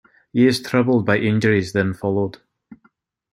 [0.33, 2.39] Years troubled by injuries then followed.